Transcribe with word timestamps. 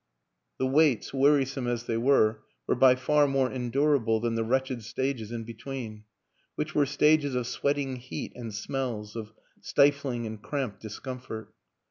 The 0.57 0.65
waits, 0.65 1.13
wearisome 1.13 1.67
as 1.67 1.83
they 1.83 1.95
were, 1.95 2.39
were 2.65 2.73
by 2.73 2.95
far 2.95 3.27
more 3.27 3.51
endurable 3.51 4.19
than 4.19 4.33
the 4.33 4.43
wretched 4.43 4.81
stages 4.83 5.31
in 5.31 5.43
between; 5.43 6.05
which 6.55 6.73
were 6.73 6.87
stages 6.87 7.35
of 7.35 7.45
sweating 7.45 7.97
heat 7.97 8.31
and 8.35 8.51
smells, 8.51 9.15
of 9.15 9.31
stifling 9.61 10.25
and 10.25 10.41
cramped 10.41 10.79
discomfort. 10.79 11.53